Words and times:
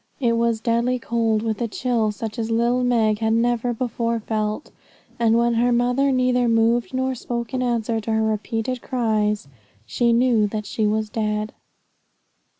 It 0.19 0.31
was 0.33 0.61
deadly 0.61 0.97
cold, 0.97 1.43
with 1.43 1.61
a 1.61 1.67
chill 1.67 2.11
such 2.11 2.39
as 2.39 2.49
little 2.49 2.83
Meg 2.83 3.19
had 3.19 3.33
never 3.33 3.71
before 3.71 4.19
felt; 4.19 4.71
and 5.19 5.37
when 5.37 5.53
her 5.53 5.71
mother 5.71 6.11
neither 6.11 6.47
moved 6.47 6.91
nor 6.91 7.13
spoke 7.13 7.53
in 7.53 7.61
answer 7.61 8.01
to 8.01 8.11
her 8.11 8.23
repeated 8.23 8.81
cries, 8.81 9.47
she 9.85 10.11
knew 10.11 10.47
that 10.47 10.65
she 10.65 10.87
was 10.87 11.07
dead. 11.11 11.53